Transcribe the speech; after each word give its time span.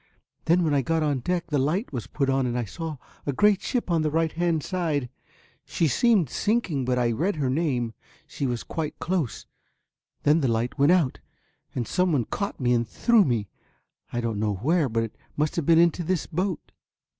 Then 0.45 0.63
when 0.63 0.73
I 0.73 0.81
got 0.81 1.03
on 1.03 1.19
deck 1.19 1.45
the 1.51 1.59
light 1.59 1.93
was 1.93 2.07
put 2.07 2.27
on 2.27 2.47
and 2.47 2.57
I 2.57 2.65
saw 2.65 2.97
a 3.27 3.31
great 3.31 3.61
ship 3.61 3.91
on 3.91 4.01
the 4.01 4.09
right 4.09 4.31
hand 4.31 4.63
side; 4.63 5.09
she 5.63 5.87
seemed 5.87 6.27
sinking, 6.27 6.85
but 6.85 6.97
I 6.97 7.11
read 7.11 7.35
her 7.35 7.51
name, 7.51 7.93
she 8.25 8.47
was 8.47 8.63
quite 8.63 8.97
close. 8.97 9.45
Then 10.23 10.39
the 10.39 10.47
light 10.47 10.79
went 10.79 10.91
out 10.91 11.19
and 11.75 11.87
someone 11.87 12.25
caught 12.25 12.59
me 12.59 12.73
and 12.73 12.87
threw 12.87 13.23
me 13.23 13.47
I 14.11 14.21
don't 14.21 14.39
know 14.39 14.55
where, 14.55 14.89
but 14.89 15.03
it 15.03 15.15
must 15.37 15.55
have 15.55 15.67
been 15.67 15.77
into 15.77 16.03
this 16.03 16.25
boat." 16.25 16.71